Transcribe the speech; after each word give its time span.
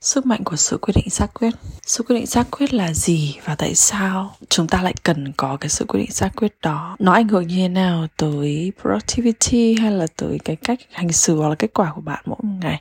Sức 0.00 0.26
mạnh 0.26 0.44
của 0.44 0.56
sự 0.56 0.78
quyết 0.78 0.94
định 0.96 1.10
xác 1.10 1.34
quyết. 1.34 1.54
Sự 1.82 2.02
quyết 2.02 2.16
định 2.16 2.26
xác 2.26 2.50
quyết 2.50 2.74
là 2.74 2.92
gì 2.92 3.36
và 3.44 3.54
tại 3.54 3.74
sao 3.74 4.34
chúng 4.48 4.68
ta 4.68 4.82
lại 4.82 4.94
cần 5.02 5.32
có 5.32 5.56
cái 5.56 5.68
sự 5.68 5.84
quyết 5.84 6.00
định 6.00 6.10
xác 6.10 6.30
quyết 6.36 6.54
đó? 6.62 6.96
Nó 6.98 7.12
ảnh 7.12 7.28
hưởng 7.28 7.46
như 7.46 7.56
thế 7.56 7.68
nào 7.68 8.06
tới 8.16 8.72
productivity 8.80 9.74
hay 9.74 9.92
là 9.92 10.06
tới 10.16 10.38
cái 10.44 10.56
cách 10.56 10.78
hành 10.92 11.12
xử 11.12 11.36
hoặc 11.36 11.48
là 11.48 11.54
kết 11.54 11.70
quả 11.74 11.92
của 11.94 12.00
bạn 12.00 12.22
mỗi 12.26 12.38
ngày? 12.42 12.80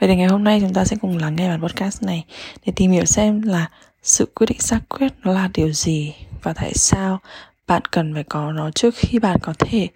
Vậy 0.00 0.08
thì 0.08 0.16
ngày 0.16 0.26
hôm 0.26 0.44
nay 0.44 0.60
chúng 0.60 0.72
ta 0.72 0.84
sẽ 0.84 0.96
cùng 1.00 1.18
lắng 1.18 1.36
nghe 1.36 1.48
bản 1.48 1.60
podcast 1.60 2.02
này 2.02 2.24
Để 2.66 2.72
tìm 2.76 2.90
hiểu 2.90 3.04
xem 3.04 3.42
là 3.42 3.70
sự 4.02 4.26
quyết 4.34 4.46
định 4.46 4.60
xác 4.60 4.80
quyết 4.88 5.12
nó 5.22 5.32
là 5.32 5.48
điều 5.54 5.72
gì 5.72 6.14
Và 6.42 6.52
tại 6.52 6.72
sao 6.74 7.20
bạn 7.66 7.82
cần 7.90 8.14
phải 8.14 8.24
có 8.24 8.52
nó 8.52 8.70
trước 8.70 8.94
khi 8.96 9.18
bạn 9.18 9.38
có 9.42 9.54
thể 9.58 9.88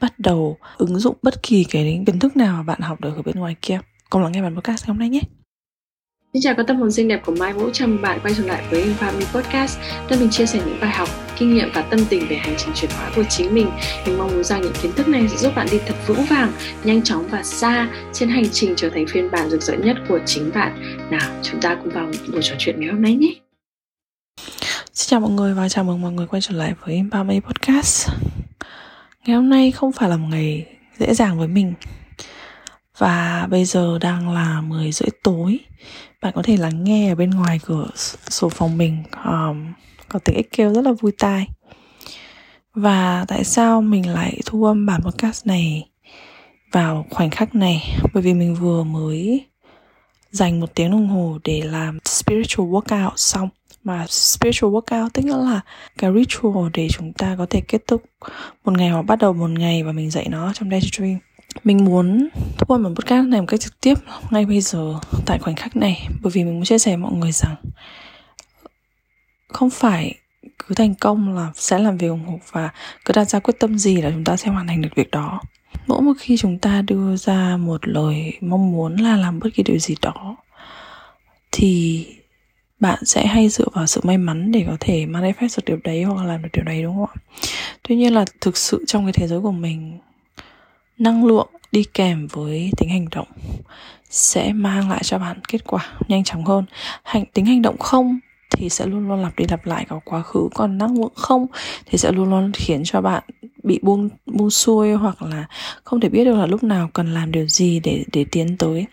bắt 0.00 0.18
đầu 0.18 0.58
ứng 0.76 0.98
dụng 0.98 1.16
bất 1.22 1.42
kỳ 1.42 1.64
cái 1.64 2.02
kiến 2.06 2.18
thức 2.18 2.36
nào 2.36 2.56
mà 2.56 2.62
bạn 2.62 2.80
học 2.80 3.00
được 3.00 3.16
ở 3.16 3.22
bên 3.22 3.36
ngoài 3.36 3.56
kia. 3.62 3.80
Cùng 4.10 4.22
lắng 4.22 4.32
nghe 4.32 4.42
bản 4.42 4.54
podcast 4.54 4.82
ngày 4.82 4.88
hôm 4.88 4.98
nay 4.98 5.08
nhé. 5.08 5.20
Xin 6.36 6.42
chào 6.42 6.54
các 6.54 6.66
tâm 6.66 6.76
hồn 6.76 6.92
xinh 6.92 7.08
đẹp 7.08 7.22
của 7.26 7.34
Mai 7.38 7.52
Vũ, 7.52 7.70
chào 7.72 7.88
mừng 7.88 8.02
bạn 8.02 8.18
quay 8.22 8.34
trở 8.34 8.46
lại 8.46 8.62
với 8.70 8.84
Infamy 8.84 9.24
Podcast 9.34 9.78
nơi 10.10 10.18
mình 10.20 10.30
chia 10.30 10.46
sẻ 10.46 10.60
những 10.66 10.80
bài 10.80 10.90
học, 10.90 11.08
kinh 11.38 11.54
nghiệm 11.54 11.68
và 11.74 11.82
tâm 11.82 12.00
tình 12.08 12.28
về 12.28 12.36
hành 12.36 12.54
trình 12.58 12.74
chuyển 12.74 12.90
hóa 12.90 13.10
của 13.16 13.22
chính 13.28 13.54
mình. 13.54 13.70
Mình 14.06 14.18
mong 14.18 14.28
muốn 14.28 14.44
rằng 14.44 14.62
những 14.62 14.72
kiến 14.82 14.92
thức 14.92 15.08
này 15.08 15.28
sẽ 15.28 15.36
giúp 15.36 15.52
bạn 15.56 15.66
đi 15.70 15.78
thật 15.86 15.94
vững 16.06 16.24
vàng, 16.24 16.52
nhanh 16.84 17.02
chóng 17.02 17.28
và 17.30 17.42
xa 17.42 17.88
trên 18.12 18.28
hành 18.28 18.44
trình 18.52 18.74
trở 18.76 18.90
thành 18.90 19.06
phiên 19.06 19.30
bản 19.30 19.50
rực 19.50 19.62
rỡ 19.62 19.76
nhất 19.76 19.96
của 20.08 20.18
chính 20.26 20.50
bạn. 20.54 21.00
Nào, 21.10 21.40
chúng 21.42 21.60
ta 21.60 21.76
cùng 21.82 21.92
vào 21.92 22.10
buổi 22.32 22.42
trò 22.42 22.54
chuyện 22.58 22.80
ngày 22.80 22.90
hôm 22.90 23.02
nay 23.02 23.14
nhé. 23.14 23.34
Xin 24.92 25.10
chào 25.10 25.20
mọi 25.20 25.30
người 25.30 25.54
và 25.54 25.68
chào 25.68 25.84
mừng 25.84 26.02
mọi 26.02 26.12
người 26.12 26.26
quay 26.26 26.42
trở 26.42 26.54
lại 26.54 26.74
với 26.84 27.02
Infamy 27.02 27.40
Podcast. 27.40 28.08
Ngày 29.26 29.36
hôm 29.36 29.50
nay 29.50 29.70
không 29.70 29.92
phải 29.92 30.08
là 30.08 30.16
một 30.16 30.28
ngày 30.30 30.66
dễ 30.98 31.14
dàng 31.14 31.38
với 31.38 31.48
mình 31.48 31.74
và 32.98 33.46
bây 33.50 33.64
giờ 33.64 33.98
đang 34.00 34.30
là 34.30 34.60
10 34.60 34.92
rưỡi 34.92 35.08
tối. 35.22 35.58
Bạn 36.22 36.32
có 36.36 36.42
thể 36.42 36.56
lắng 36.56 36.84
nghe 36.84 37.12
ở 37.12 37.14
bên 37.14 37.30
ngoài 37.30 37.60
cửa 37.64 37.86
sổ 38.28 38.48
phòng 38.48 38.78
mình 38.78 39.02
um, 39.24 39.72
có 40.08 40.18
tiếng 40.18 40.36
ếch 40.36 40.50
kêu 40.50 40.74
rất 40.74 40.84
là 40.84 40.92
vui 40.92 41.12
tai. 41.18 41.48
Và 42.74 43.24
tại 43.28 43.44
sao 43.44 43.82
mình 43.82 44.08
lại 44.08 44.40
thu 44.46 44.64
âm 44.64 44.86
bản 44.86 45.02
podcast 45.02 45.46
này 45.46 45.88
vào 46.72 47.06
khoảnh 47.10 47.30
khắc 47.30 47.54
này? 47.54 47.98
Bởi 48.14 48.22
vì 48.22 48.34
mình 48.34 48.54
vừa 48.54 48.84
mới 48.84 49.46
dành 50.30 50.60
một 50.60 50.74
tiếng 50.74 50.90
đồng 50.90 51.08
hồ 51.08 51.38
để 51.44 51.62
làm 51.64 51.98
spiritual 52.04 52.68
workout 52.68 53.10
xong. 53.16 53.48
Mà 53.84 54.06
spiritual 54.06 54.72
workout 54.72 55.08
tức 55.12 55.24
là 55.24 55.60
cái 55.98 56.10
ritual 56.14 56.68
để 56.72 56.88
chúng 56.90 57.12
ta 57.12 57.34
có 57.38 57.46
thể 57.50 57.60
kết 57.68 57.86
thúc 57.86 58.02
một 58.64 58.78
ngày 58.78 58.88
hoặc 58.88 59.02
bắt 59.02 59.18
đầu 59.18 59.32
một 59.32 59.50
ngày 59.50 59.82
và 59.82 59.92
mình 59.92 60.10
dạy 60.10 60.28
nó 60.28 60.52
trong 60.54 60.70
daydream 60.70 61.18
mình 61.64 61.84
muốn 61.84 62.28
thu 62.58 62.74
âm 62.74 62.82
một 62.82 62.90
podcast 62.96 63.26
này 63.26 63.40
một 63.40 63.46
cách 63.46 63.60
trực 63.60 63.80
tiếp 63.80 63.94
ngay 64.30 64.46
bây 64.46 64.60
giờ, 64.60 64.94
tại 65.26 65.38
khoảnh 65.38 65.54
khắc 65.54 65.76
này. 65.76 66.08
Bởi 66.22 66.30
vì 66.30 66.44
mình 66.44 66.54
muốn 66.54 66.64
chia 66.64 66.78
sẻ 66.78 66.90
với 66.90 66.96
mọi 66.96 67.12
người 67.12 67.32
rằng, 67.32 67.54
không 69.48 69.70
phải 69.70 70.14
cứ 70.58 70.74
thành 70.74 70.94
công 70.94 71.34
là 71.34 71.50
sẽ 71.54 71.78
làm 71.78 71.96
việc 71.96 72.08
ủng 72.08 72.24
hộ 72.24 72.38
và 72.50 72.70
cứ 73.04 73.12
đặt 73.12 73.24
ra 73.24 73.38
quyết 73.38 73.54
tâm 73.60 73.78
gì 73.78 74.02
là 74.02 74.10
chúng 74.10 74.24
ta 74.24 74.36
sẽ 74.36 74.48
hoàn 74.48 74.66
thành 74.66 74.80
được 74.82 74.88
việc 74.96 75.10
đó. 75.10 75.40
Mỗi 75.86 76.02
một 76.02 76.12
khi 76.18 76.36
chúng 76.36 76.58
ta 76.58 76.82
đưa 76.82 77.16
ra 77.16 77.56
một 77.56 77.88
lời 77.88 78.38
mong 78.40 78.72
muốn 78.72 78.96
là 78.96 79.16
làm 79.16 79.38
bất 79.38 79.50
kỳ 79.54 79.62
điều 79.62 79.78
gì 79.78 79.94
đó, 80.02 80.36
thì 81.52 82.06
bạn 82.80 83.04
sẽ 83.04 83.26
hay 83.26 83.48
dựa 83.48 83.68
vào 83.72 83.86
sự 83.86 84.00
may 84.04 84.18
mắn 84.18 84.52
để 84.52 84.64
có 84.66 84.76
thể 84.80 85.06
manifest 85.06 85.48
được 85.56 85.64
điều 85.66 85.78
đấy 85.84 86.02
hoặc 86.02 86.16
là 86.16 86.24
làm 86.24 86.42
được 86.42 86.48
điều 86.52 86.64
đấy, 86.64 86.82
đúng 86.82 86.96
không 86.96 87.10
ạ? 87.14 87.20
Tuy 87.82 87.96
nhiên 87.96 88.14
là 88.14 88.24
thực 88.40 88.56
sự 88.56 88.84
trong 88.86 89.04
cái 89.04 89.12
thế 89.12 89.26
giới 89.26 89.40
của 89.40 89.52
mình 89.52 89.98
năng 90.98 91.24
lượng 91.24 91.48
đi 91.72 91.84
kèm 91.94 92.26
với 92.26 92.70
tính 92.76 92.88
hành 92.88 93.06
động 93.10 93.28
sẽ 94.10 94.52
mang 94.52 94.90
lại 94.90 95.00
cho 95.04 95.18
bạn 95.18 95.40
kết 95.48 95.64
quả 95.66 95.86
nhanh 96.08 96.24
chóng 96.24 96.44
hơn. 96.44 96.64
Hành, 97.02 97.24
tính 97.26 97.46
hành 97.46 97.62
động 97.62 97.78
không 97.78 98.18
thì 98.50 98.68
sẽ 98.68 98.86
luôn 98.86 99.08
luôn 99.08 99.22
lặp 99.22 99.36
đi 99.36 99.44
lặp 99.48 99.66
lại 99.66 99.86
vào 99.88 100.02
quá 100.04 100.22
khứ, 100.22 100.48
còn 100.54 100.78
năng 100.78 100.98
lượng 100.98 101.12
không 101.14 101.46
thì 101.86 101.98
sẽ 101.98 102.12
luôn 102.12 102.30
luôn 102.30 102.52
khiến 102.54 102.82
cho 102.84 103.00
bạn 103.00 103.22
bị 103.62 103.78
buông 103.82 104.08
buông 104.26 104.50
xuôi 104.50 104.92
hoặc 104.92 105.22
là 105.22 105.46
không 105.84 106.00
thể 106.00 106.08
biết 106.08 106.24
được 106.24 106.34
là 106.36 106.46
lúc 106.46 106.64
nào 106.64 106.90
cần 106.92 107.14
làm 107.14 107.32
điều 107.32 107.46
gì 107.46 107.80
để 107.80 108.04
để 108.12 108.24
tiến 108.30 108.56
tới 108.56 108.86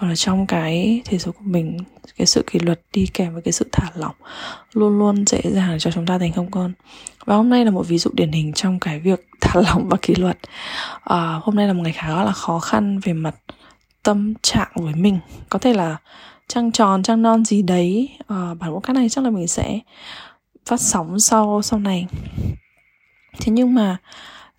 còn 0.00 0.10
ở 0.10 0.14
trong 0.14 0.46
cái 0.46 1.02
thế 1.04 1.18
giới 1.18 1.32
của 1.32 1.44
mình 1.44 1.78
cái 2.16 2.26
sự 2.26 2.44
kỷ 2.50 2.58
luật 2.58 2.80
đi 2.92 3.06
kèm 3.06 3.32
với 3.32 3.42
cái 3.42 3.52
sự 3.52 3.68
thả 3.72 3.88
lỏng 3.94 4.14
luôn 4.72 4.98
luôn 4.98 5.26
dễ 5.26 5.40
dàng 5.44 5.78
cho 5.78 5.90
chúng 5.90 6.06
ta 6.06 6.18
thành 6.18 6.32
công 6.32 6.52
hơn. 6.52 6.72
Và 7.24 7.36
hôm 7.36 7.48
nay 7.50 7.64
là 7.64 7.70
một 7.70 7.88
ví 7.88 7.98
dụ 7.98 8.10
điển 8.14 8.32
hình 8.32 8.52
trong 8.52 8.80
cái 8.80 9.00
việc 9.00 9.26
thả 9.40 9.60
lỏng 9.60 9.88
và 9.88 9.96
kỷ 10.02 10.14
luật. 10.14 10.38
À, 11.04 11.40
hôm 11.42 11.54
nay 11.54 11.66
là 11.66 11.72
một 11.72 11.82
ngày 11.82 11.92
khá 11.92 12.24
là 12.24 12.32
khó 12.32 12.58
khăn 12.58 12.98
về 12.98 13.12
mặt 13.12 13.34
tâm 14.02 14.34
trạng 14.42 14.70
với 14.74 14.94
mình. 14.94 15.18
Có 15.48 15.58
thể 15.58 15.74
là 15.74 15.96
trăng 16.48 16.72
tròn 16.72 17.02
trăng 17.02 17.22
non 17.22 17.44
gì 17.44 17.62
đấy. 17.62 18.08
À, 18.28 18.54
bản 18.60 18.74
podcast 18.74 18.94
này 18.94 19.08
chắc 19.08 19.24
là 19.24 19.30
mình 19.30 19.48
sẽ 19.48 19.78
phát 20.66 20.80
sóng 20.80 21.20
sau 21.20 21.62
sau 21.62 21.78
này. 21.78 22.06
Thế 23.40 23.52
nhưng 23.52 23.74
mà 23.74 23.96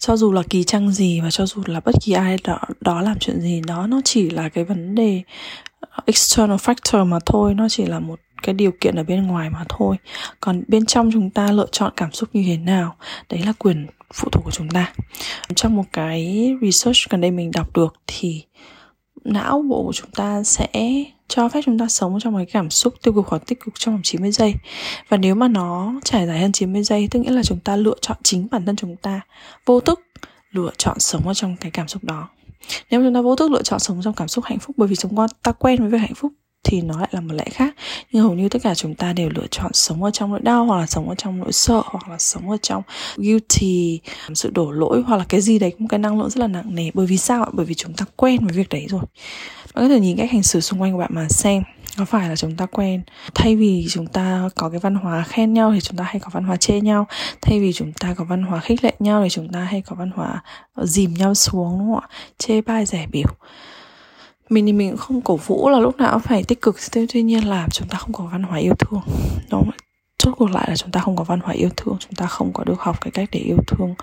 cho 0.06 0.18
dù 0.18 0.31
là 0.31 0.44
kỳ 0.50 0.64
trăng 0.64 0.91
gì 0.91 1.22
và 1.22 1.31
cho 1.31 1.46
dù 1.46 1.62
là 1.66 1.80
bất 1.80 1.96
kỳ 2.02 2.12
ai 2.12 2.38
đó 2.44 2.59
đó 2.81 3.02
làm 3.02 3.19
chuyện 3.19 3.41
gì, 3.41 3.62
đó 3.68 3.88
nó 3.88 4.02
chỉ 4.06 4.30
là 4.30 4.50
cái 4.50 4.64
vấn 4.64 4.96
đề 4.96 5.22
ờ, 5.80 6.03
external 6.06 6.58
factor 6.58 7.06
mà 7.06 7.19
thôi, 7.25 7.53
nó 7.53 7.69
chỉ 7.69 7.86
là 7.86 8.00
một 8.00 8.19
cái 8.44 8.53
điều 8.53 8.72
kiện 8.81 8.96
ở 8.96 9.03
bên 9.03 9.28
ngoài 9.28 9.50
mà 9.50 9.66
thôi. 9.69 9.96
Còn 10.40 10.63
bên 10.68 10.86
trong 10.86 11.12
chúng 11.13 11.30
ta 11.30 11.52
lựa 11.52 11.68
chọn 11.72 11.94
cảm 11.96 12.12
xúc 12.12 12.30
như 12.34 12.44
thế 12.47 12.58
nào, 12.58 12.96
đấy 13.30 13.42
là 13.46 13.53
quyền 13.59 13.88
phụ 14.13 14.30
thuộc 14.31 14.44
của 14.44 14.52
chúng 14.52 14.69
ta. 14.69 14.94
Trong 15.56 15.75
một 15.75 15.86
cái 15.94 16.52
research 16.62 17.09
gần 17.09 17.22
đây 17.22 17.31
mình 17.31 17.52
đọc 17.52 17.75
được 17.75 17.96
thì 18.08 18.44
não 19.24 19.62
bộ 19.69 19.84
của 19.84 19.94
chúng 19.94 20.12
ta 20.12 20.44
sẽ 20.44 20.68
cho 21.36 21.50
phép 21.50 21.62
chúng 21.66 21.80
ta 21.80 21.88
sống 21.88 22.20
trong 22.20 22.36
cái 22.36 22.46
cảm 22.46 22.70
xúc 22.70 22.94
tiêu 23.04 23.14
cực 23.14 23.28
hoặc 23.28 23.44
tích 23.46 23.60
cực 23.60 23.74
trong 23.80 23.94
vòng 23.94 24.02
90 24.04 24.32
giây. 24.32 24.54
Và 25.10 25.18
nếu 25.18 25.36
mà 25.36 25.48
nó 25.48 25.94
trải 26.04 26.28
dài 26.28 26.40
hơn 26.40 26.52
90 26.52 26.84
giây, 26.84 27.08
tức 27.12 27.20
nghĩa 27.20 27.32
là 27.32 27.44
chúng 27.44 27.60
ta 27.60 27.76
lựa 27.76 27.96
chọn 28.02 28.18
chính 28.24 28.48
bản 28.52 28.66
thân 28.66 28.76
chúng 28.76 28.96
ta, 28.96 29.22
vô 29.66 29.80
thức 29.80 30.00
lựa 30.52 30.72
chọn 30.78 31.00
sống 31.00 31.28
ở 31.28 31.34
trong 31.34 31.56
cái 31.58 31.72
cảm 31.72 31.88
xúc 31.88 32.04
đó. 32.04 32.30
Nếu 32.90 33.00
mà 33.00 33.08
chúng 33.08 33.14
ta 33.14 33.22
vô 33.22 33.36
thức 33.36 33.52
lựa 33.52 33.62
chọn 33.62 33.80
sống 33.80 34.02
trong 34.04 34.14
cảm 34.14 34.28
xúc 34.28 34.46
hạnh 34.46 34.60
phúc, 34.60 34.76
bởi 34.78 34.88
vì 34.88 34.96
chúng 34.96 35.16
ta 35.44 35.52
quen 35.52 35.80
với 35.80 35.90
việc 35.90 35.98
hạnh 35.98 36.16
phúc 36.16 36.32
thì 36.63 36.81
nó 36.81 37.00
lại 37.00 37.09
là 37.12 37.22
một 37.22 37.34
lẽ 37.34 37.46
khác. 37.51 37.75
Nhưng 38.12 38.24
hầu 38.24 38.34
như 38.34 38.50
tất 38.50 38.59
cả 38.63 38.75
chúng 38.75 38.96
ta 38.96 39.13
đều 39.13 39.29
lựa 39.29 39.47
chọn 39.51 39.74
sống 39.74 40.03
ở 40.03 40.12
trong 40.12 40.31
nỗi 40.31 40.40
đau, 40.40 40.66
hoặc 40.66 40.79
là 40.79 40.85
sống 40.85 41.09
ở 41.09 41.16
trong 41.16 41.40
nỗi 41.40 41.51
sợ, 41.51 41.81
hoặc 41.85 42.09
là 42.09 42.18
sống 42.19 42.50
ở 42.50 42.57
trong 42.62 42.84
guilty, 43.18 44.00
sự 44.35 44.50
đổ 44.50 44.72
lỗi, 44.72 45.03
hoặc 45.07 45.18
là 45.18 45.25
cái 45.29 45.41
gì 45.41 45.59
đấy 45.59 45.72
cũng 45.78 45.88
cái 45.88 46.00
năng 46.00 46.19
lượng 46.19 46.29
rất 46.29 46.40
là 46.40 46.47
nặng 46.47 46.75
nề. 46.75 46.91
Bởi 46.94 47.06
vì 47.06 47.18
sao 47.18 47.44
ạ? 47.44 47.50
Bởi 47.53 47.66
vì 47.66 47.74
chúng 47.74 47.94
ta 47.94 48.06
quen 48.16 48.46
với 48.46 48.53
việc 48.53 48.69
đấy 48.69 48.85
rồi. 48.90 49.01
Bạn 49.74 49.84
có 49.84 49.90
thể 49.90 50.00
nhìn 50.00 50.18
cách 50.18 50.31
hành 50.31 50.44
xử 50.44 50.62
xung 50.62 50.81
quanh 50.81 50.91
của 50.91 51.00
bạn 51.00 51.09
mà 51.13 51.28
xem, 51.29 51.63
có 51.97 52.06
phải 52.06 52.29
là 52.29 52.35
chúng 52.35 52.56
ta 52.56 52.66
quen 52.66 53.01
thay 53.35 53.56
vì 53.56 53.85
chúng 53.90 54.07
ta 54.07 54.50
có 54.56 54.69
cái 54.69 54.80
văn 54.80 54.95
hóa 54.95 55.24
khen 55.24 55.53
nhau 55.53 55.72
thì 55.74 55.81
chúng 55.81 55.97
ta 55.97 56.03
hay 56.03 56.19
có 56.19 56.30
văn 56.34 56.44
hóa 56.44 56.56
chê 56.56 56.81
nhau, 56.81 57.07
thay 57.41 57.59
vì 57.59 57.74
chúng 57.74 57.91
ta 57.94 58.13
có 58.13 58.24
văn 58.24 58.44
hóa 58.44 58.59
khích 58.59 58.84
lệ 58.84 58.94
nhau 59.00 59.24
thì 59.24 59.30
chúng 59.30 59.50
ta 59.50 59.59
hay 59.59 59.81
có 59.81 59.95
văn 59.95 60.12
hóa 60.16 60.44
ờ, 60.74 60.85
dìm 60.85 61.13
nhau 61.13 61.34
xuống, 61.34 61.80
đúng 61.80 61.94
không 61.94 62.00
ạ? 62.00 62.07
Chê 62.38 62.62
bai, 62.62 62.85
rẻ 62.85 63.07
biểu 63.12 63.28
mình 64.53 64.66
thì 64.66 64.74
mình 64.74 64.90
cũng 64.90 64.97
không 64.97 65.22
cổ 65.22 65.36
vũ 65.36 65.69
là 65.69 65.80
lúc 65.80 65.97
nào 65.97 66.12
cũng 66.12 66.22
phải 66.22 66.44
tích 66.44 66.62
cực. 66.62 66.75
Tuy 66.91 67.22
nhiên 67.22 67.47
là 67.47 67.68
chúng 67.72 67.88
ta 67.88 67.97
không 67.97 68.14
có 68.14 68.24
văn 68.31 68.44
hóa 68.44 68.58
yêu 68.58 68.74
thương. 68.80 69.02
Đúng 69.50 69.69
chốt 70.18 70.31
cuộc 70.38 70.52
lại 70.52 70.66
là 70.69 70.75
chúng 70.75 70.91
ta 70.91 71.00
không 71.00 71.16
có 71.16 71.24
văn 71.24 71.40
hóa 71.40 71.53
yêu 71.53 71.69
thương. 71.78 71.97
Chúng 72.00 72.14
ta 72.14 72.25
không 72.25 72.53
có 72.53 72.63
được 72.63 72.80
học 72.80 73.02
cái 73.02 73.12
cách 73.12 73.30
để 73.31 73.40
yêu 73.40 73.58
thương 73.68 73.96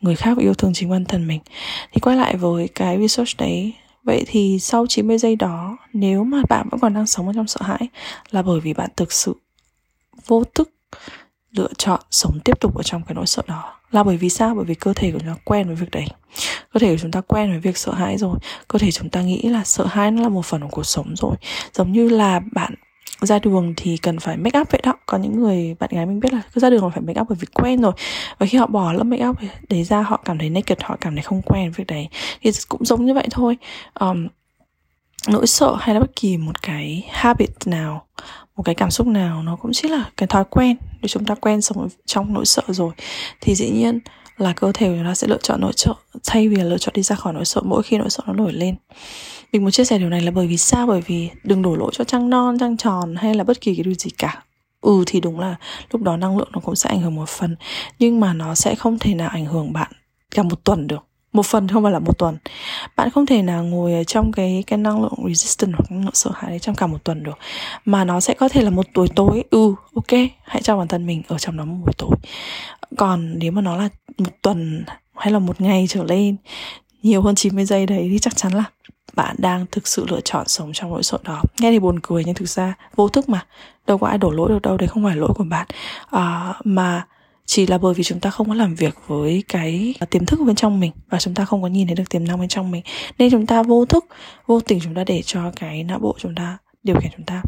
người 0.00 0.16
khác 0.16 0.34
và 0.36 0.42
yêu 0.42 0.54
thương 0.54 0.72
chính 0.74 0.90
bản 0.90 1.04
thân 1.04 1.26
mình. 1.26 1.40
Thì 1.92 2.00
quay 2.00 2.16
lại 2.16 2.36
với 2.36 2.68
cái 2.68 2.98
research 2.98 3.36
đấy. 3.38 3.74
Vậy 4.02 4.24
thì 4.26 4.58
sau 4.58 4.86
90 4.86 5.18
giây 5.18 5.36
đó, 5.36 5.76
Nếu 5.92 6.24
mà 6.24 6.42
bạn 6.48 6.68
vẫn 6.70 6.80
còn 6.80 6.94
đang 6.94 7.06
sống 7.06 7.26
ở 7.26 7.32
trong 7.36 7.46
sợ 7.46 7.60
hãi 7.62 7.88
Là 8.30 8.42
bởi 8.42 8.60
vì 8.60 8.74
bạn 8.74 8.90
thực 8.96 9.12
sự 9.12 9.34
Vô 10.26 10.44
thức 10.54 10.70
lựa 11.50 11.68
chọn 11.78 12.00
sống 12.10 12.40
tiếp 12.44 12.60
tục 12.60 12.76
ở 12.76 12.82
trong 12.82 13.02
cái 13.02 13.14
nỗi 13.14 13.26
sợ 13.26 13.42
đó 13.46 13.77
là 13.90 14.02
bởi 14.02 14.16
vì 14.16 14.28
sao? 14.28 14.54
Bởi 14.54 14.64
vì 14.64 14.74
cơ 14.74 14.92
thể 14.92 15.10
của 15.12 15.18
chúng 15.18 15.28
ta 15.28 15.40
quen 15.44 15.66
với 15.66 15.76
việc 15.76 15.90
đấy. 15.90 16.06
Cơ 16.72 16.80
thể 16.80 16.92
của 16.92 16.98
chúng 17.02 17.10
ta 17.10 17.20
quen 17.20 17.50
với 17.50 17.60
việc 17.60 17.78
sợ 17.78 17.92
hãi 17.94 18.18
rồi. 18.18 18.38
Cơ 18.68 18.78
thể 18.78 18.90
chúng 18.90 19.08
ta 19.08 19.22
nghĩ 19.22 19.42
là 19.42 19.64
sợ 19.64 19.86
hãi 19.86 20.10
nó 20.10 20.22
là 20.22 20.28
một 20.28 20.44
phần 20.44 20.60
của 20.60 20.68
cuộc 20.70 20.86
sống 20.86 21.14
rồi. 21.16 21.36
Giống 21.72 21.92
như 21.92 22.08
là 22.08 22.40
bạn 22.52 22.74
ra 23.20 23.38
đường 23.38 23.74
thì 23.76 23.96
cần 23.96 24.18
phải 24.18 24.36
make 24.36 24.60
up 24.60 24.70
vậy 24.70 24.80
đó. 24.84 24.94
Có 25.06 25.18
những 25.18 25.40
người 25.40 25.76
bạn 25.80 25.90
gái 25.92 26.06
mình 26.06 26.20
biết 26.20 26.32
là 26.32 26.42
cứ 26.54 26.60
ra 26.60 26.70
đường 26.70 26.84
là 26.84 26.90
phải 26.90 27.02
make 27.02 27.20
up 27.20 27.28
bởi 27.28 27.38
vì 27.40 27.46
quen 27.54 27.82
rồi. 27.82 27.92
Và 28.38 28.46
khi 28.46 28.58
họ 28.58 28.66
bỏ 28.66 28.92
lớp 28.92 29.04
make 29.04 29.26
up 29.26 29.36
đấy 29.68 29.84
ra 29.84 30.02
họ 30.02 30.20
cảm 30.24 30.38
thấy 30.38 30.50
naked 30.50 30.78
họ 30.82 30.96
cảm 31.00 31.14
thấy 31.14 31.22
không 31.22 31.42
quen 31.42 31.62
với 31.64 31.74
việc 31.76 31.86
đấy. 31.86 32.08
Thì 32.42 32.50
cũng 32.68 32.84
giống 32.84 33.04
như 33.04 33.14
vậy 33.14 33.26
thôi. 33.30 33.56
Um, 34.00 34.28
nỗi 35.26 35.46
sợ 35.46 35.76
hay 35.80 35.94
là 35.94 36.00
bất 36.00 36.16
kỳ 36.16 36.36
một 36.36 36.62
cái 36.62 37.08
habit 37.10 37.50
nào, 37.66 38.06
một 38.56 38.62
cái 38.62 38.74
cảm 38.74 38.90
xúc 38.90 39.06
nào, 39.06 39.42
nó 39.42 39.56
cũng 39.56 39.72
chỉ 39.74 39.88
là 39.88 40.10
cái 40.16 40.26
thói 40.26 40.44
quen. 40.50 40.76
Để 41.02 41.08
chúng 41.08 41.24
ta 41.24 41.34
quen 41.34 41.62
sống 41.62 41.88
trong 42.06 42.32
nỗi 42.32 42.46
sợ 42.46 42.62
rồi, 42.68 42.92
thì 43.40 43.54
dĩ 43.54 43.70
nhiên 43.70 43.98
là 44.36 44.52
cơ 44.52 44.72
thể 44.74 44.88
của 44.88 44.94
chúng 44.96 45.04
ta 45.04 45.14
sẽ 45.14 45.26
lựa 45.26 45.38
chọn 45.42 45.60
nỗi 45.60 45.72
sợ, 45.76 45.94
thay 46.26 46.48
vì 46.48 46.56
là 46.56 46.64
lựa 46.64 46.78
chọn 46.78 46.92
đi 46.94 47.02
ra 47.02 47.16
khỏi 47.16 47.32
nỗi 47.32 47.44
sợ, 47.44 47.60
mỗi 47.64 47.82
khi 47.82 47.98
nỗi 47.98 48.10
sợ 48.10 48.22
nó 48.26 48.32
nổi 48.32 48.52
lên. 48.52 48.76
Mình 49.52 49.62
muốn 49.62 49.70
chia 49.70 49.84
sẻ 49.84 49.98
điều 49.98 50.08
này 50.08 50.20
là 50.20 50.30
bởi 50.30 50.46
vì 50.46 50.56
sao? 50.56 50.86
Bởi 50.86 51.00
vì 51.00 51.30
đừng 51.44 51.62
đổ 51.62 51.76
lỗi 51.76 51.90
cho 51.94 52.04
trăng 52.04 52.30
non, 52.30 52.58
trăng 52.58 52.76
tròn 52.76 53.16
hay 53.16 53.34
là 53.34 53.44
bất 53.44 53.60
kỳ 53.60 53.74
cái 53.74 53.84
điều 53.84 53.94
gì 53.94 54.10
cả. 54.18 54.42
Ừ 54.80 55.04
thì 55.06 55.20
đúng 55.20 55.40
là 55.40 55.56
lúc 55.90 56.02
đó 56.02 56.16
năng 56.16 56.38
lượng 56.38 56.48
nó 56.52 56.60
cũng 56.60 56.76
sẽ 56.76 56.90
ảnh 56.90 57.00
hưởng 57.00 57.14
một 57.14 57.28
phần, 57.28 57.56
nhưng 57.98 58.20
mà 58.20 58.32
nó 58.34 58.54
sẽ 58.54 58.74
không 58.74 58.98
thể 58.98 59.14
nào 59.14 59.28
ảnh 59.28 59.46
hưởng 59.46 59.72
bạn 59.72 59.92
cả 60.30 60.42
một 60.42 60.64
tuần 60.64 60.86
được 60.86 61.07
một 61.32 61.46
phần 61.46 61.68
không 61.68 61.82
phải 61.82 61.92
là 61.92 61.98
một 61.98 62.18
tuần. 62.18 62.36
Bạn 62.96 63.10
không 63.10 63.26
thể 63.26 63.42
nào 63.42 63.64
ngồi 63.64 63.94
ở 63.94 64.04
trong 64.04 64.32
cái 64.32 64.64
cái 64.66 64.78
năng 64.78 65.02
lượng 65.02 65.14
resistant 65.28 65.72
hoặc 65.72 65.90
năng 65.90 66.04
lượng 66.04 66.14
sợ 66.14 66.30
hãi 66.34 66.50
đấy 66.50 66.58
trong 66.58 66.74
cả 66.74 66.86
một 66.86 67.04
tuần 67.04 67.22
được. 67.22 67.38
Mà 67.84 68.04
nó 68.04 68.20
sẽ 68.20 68.34
có 68.34 68.48
thể 68.48 68.62
là 68.62 68.70
một 68.70 68.86
buổi 68.94 69.08
tối. 69.08 69.44
Ừ 69.50 69.74
ok 69.94 70.20
hãy 70.44 70.62
cho 70.62 70.76
bản 70.76 70.88
thân 70.88 71.06
mình 71.06 71.22
ở 71.28 71.38
trong 71.38 71.56
đó 71.56 71.64
một 71.64 71.76
buổi 71.84 71.92
tối. 71.98 72.16
Còn 72.96 73.38
nếu 73.38 73.52
mà 73.52 73.62
nó 73.62 73.76
là 73.76 73.88
một 74.18 74.30
tuần 74.42 74.84
hay 75.16 75.32
là 75.32 75.38
một 75.38 75.60
ngày 75.60 75.86
trở 75.88 76.04
lên 76.04 76.36
nhiều 77.02 77.22
hơn 77.22 77.34
90 77.34 77.64
giây 77.64 77.86
đấy 77.86 78.08
thì 78.10 78.18
chắc 78.18 78.36
chắn 78.36 78.52
là 78.52 78.64
bạn 79.14 79.36
đang 79.38 79.66
thực 79.70 79.88
sự 79.88 80.06
lựa 80.08 80.20
chọn 80.20 80.48
sống 80.48 80.70
trong 80.74 80.90
nỗi 80.90 81.02
sợ 81.02 81.18
đó. 81.24 81.42
Nghe 81.60 81.70
thì 81.70 81.78
buồn 81.78 82.00
cười 82.02 82.24
nhưng 82.24 82.34
thực 82.34 82.48
ra 82.48 82.74
vô 82.96 83.08
thức 83.08 83.28
mà. 83.28 83.46
Đâu 83.86 83.98
có 83.98 84.06
ai 84.06 84.18
đổ 84.18 84.30
lỗi 84.30 84.48
được 84.48 84.62
đâu 84.62 84.76
đấy 84.76 84.88
không 84.88 85.04
phải 85.04 85.16
lỗi 85.16 85.30
của 85.36 85.44
bạn. 85.44 85.66
À, 86.10 86.54
mà 86.64 87.06
chỉ 87.48 87.66
là 87.66 87.78
bởi 87.78 87.94
vì 87.94 88.04
chúng 88.04 88.20
ta 88.20 88.30
không 88.30 88.48
có 88.48 88.54
làm 88.54 88.74
việc 88.74 88.94
với 89.06 89.44
cái 89.48 89.94
tiềm 90.10 90.26
thức 90.26 90.40
bên 90.46 90.56
trong 90.56 90.80
mình 90.80 90.92
và 91.08 91.18
chúng 91.18 91.34
ta 91.34 91.44
không 91.44 91.62
có 91.62 91.68
nhìn 91.68 91.86
thấy 91.86 91.96
được 91.96 92.10
tiềm 92.10 92.24
năng 92.24 92.40
bên 92.40 92.48
trong 92.48 92.70
mình. 92.70 92.82
Nên 93.18 93.30
chúng 93.30 93.46
ta 93.46 93.62
vô 93.62 93.84
thức 93.84 94.04
vô 94.46 94.60
tình 94.60 94.80
chúng 94.80 94.94
ta 94.94 95.04
để 95.04 95.22
cho 95.22 95.52
cái 95.56 95.84
não 95.84 95.98
bộ 95.98 96.16
chúng 96.18 96.34
ta 96.34 96.58
điều 96.82 96.96
khiển 97.00 97.10
chúng 97.16 97.26
ta. 97.26 97.42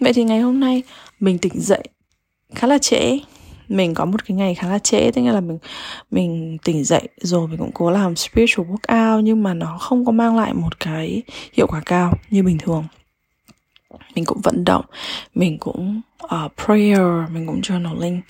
Vậy 0.00 0.12
thì 0.12 0.24
ngày 0.24 0.40
hôm 0.40 0.60
nay 0.60 0.82
mình 1.20 1.38
tỉnh 1.38 1.60
dậy 1.60 1.82
khá 2.54 2.66
là 2.66 2.78
trễ. 2.78 3.18
Mình 3.68 3.94
có 3.94 4.04
một 4.04 4.24
cái 4.26 4.36
ngày 4.36 4.54
khá 4.54 4.68
là 4.68 4.78
trễ 4.78 5.10
tức 5.10 5.22
là 5.22 5.40
mình 5.40 5.58
mình 6.10 6.58
tỉnh 6.64 6.84
dậy 6.84 7.08
rồi 7.20 7.48
mình 7.48 7.58
cũng 7.58 7.72
cố 7.74 7.90
làm 7.90 8.16
spiritual 8.16 8.66
workout 8.66 9.20
nhưng 9.20 9.42
mà 9.42 9.54
nó 9.54 9.78
không 9.78 10.04
có 10.04 10.12
mang 10.12 10.36
lại 10.36 10.54
một 10.54 10.80
cái 10.80 11.22
hiệu 11.52 11.66
quả 11.66 11.80
cao 11.86 12.12
như 12.30 12.42
bình 12.42 12.58
thường. 12.58 12.84
Mình 14.14 14.24
cũng 14.24 14.40
vận 14.40 14.64
động 14.64 14.84
mình 15.34 15.58
cũng 15.58 16.00
uh, 16.24 16.52
prayer 16.64 17.30
mình 17.30 17.46
cũng 17.46 17.60
journaling. 17.60 18.20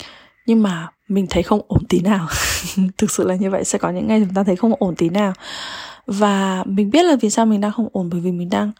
Nhưng 0.45 0.63
mà 0.63 0.87
mình 1.07 1.27
thấy 1.29 1.43
không 1.43 1.61
ổn 1.67 1.85
tí 1.89 1.99
nào. 1.99 2.27
Thực 2.97 3.11
sự 3.11 3.27
là 3.27 3.35
như 3.35 3.49
vậy, 3.49 3.63
sẽ 3.63 3.77
có 3.77 3.89
những 3.89 4.07
ngày 4.07 4.21
chúng 4.25 4.33
ta 4.33 4.43
thấy 4.43 4.55
không 4.55 4.73
ổn 4.79 4.95
tí 4.95 5.09
nào. 5.09 5.33
Và 6.05 6.63
mình 6.65 6.89
biết 6.89 7.03
là 7.03 7.15
vì 7.21 7.29
sao 7.29 7.45
mình 7.45 7.61
đang 7.61 7.71
không 7.71 7.87
ổn, 7.91 8.09
bởi 8.09 8.19
vì 8.21 8.31
mình 8.31 8.49
đang 8.49 8.71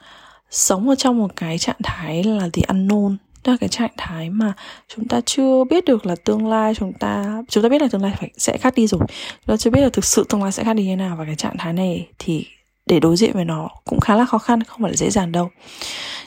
sống 0.49 0.89
ở 0.89 0.95
trong 0.95 1.17
một 1.17 1.35
cái 1.35 1.57
trạng 1.57 1.79
thái 1.83 2.23
là 2.23 2.49
the 2.53 2.61
unknown. 2.61 3.15
Đó 3.43 3.51
là 3.51 3.57
cái 3.57 3.69
trạng 3.69 3.91
thái 3.97 4.29
mà 4.29 4.53
chúng 4.95 5.07
ta 5.07 5.21
chưa 5.25 5.63
biết 5.63 5.85
được 5.85 6.05
là 6.05 6.15
tương 6.15 6.47
lai 6.47 6.75
chúng 6.75 6.93
ta 6.93 7.41
chúng 7.49 7.63
ta 7.63 7.69
biết 7.69 7.81
là 7.81 7.87
tương 7.91 8.01
lai 8.01 8.13
phải, 8.19 8.29
sẽ 8.37 8.57
khác 8.57 8.73
đi 8.75 8.87
rồi. 8.87 9.01
Chúng 9.09 9.53
ta 9.53 9.57
chưa 9.57 9.69
biết 9.69 9.81
là 9.81 9.89
thực 9.89 10.05
sự 10.05 10.25
tương 10.29 10.43
lai 10.43 10.51
sẽ 10.51 10.63
khác 10.63 10.73
đi 10.73 10.83
như 10.83 10.89
thế 10.89 10.95
nào. 10.95 11.15
Và 11.15 11.25
cái 11.25 11.35
trạng 11.35 11.57
thái 11.57 11.73
này 11.73 12.07
thì 12.19 12.45
để 12.85 12.99
đối 12.99 13.17
diện 13.17 13.33
với 13.33 13.45
nó 13.45 13.69
cũng 13.85 13.99
khá 13.99 14.15
là 14.15 14.25
khó 14.25 14.37
khăn, 14.37 14.63
không 14.63 14.81
phải 14.81 14.91
là 14.91 14.97
dễ 14.97 15.09
dàng 15.09 15.31
đâu. 15.31 15.49